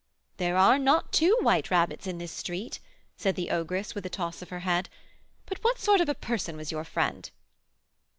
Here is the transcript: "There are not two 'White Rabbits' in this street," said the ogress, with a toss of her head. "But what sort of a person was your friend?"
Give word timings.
"There 0.37 0.57
are 0.57 0.79
not 0.79 1.13
two 1.13 1.37
'White 1.41 1.69
Rabbits' 1.69 2.07
in 2.07 2.17
this 2.17 2.31
street," 2.31 2.79
said 3.17 3.35
the 3.35 3.51
ogress, 3.51 3.93
with 3.93 4.03
a 4.03 4.09
toss 4.09 4.41
of 4.41 4.49
her 4.49 4.61
head. 4.61 4.89
"But 5.45 5.59
what 5.63 5.77
sort 5.77 6.01
of 6.01 6.09
a 6.09 6.15
person 6.15 6.57
was 6.57 6.71
your 6.71 6.83
friend?" 6.85 7.29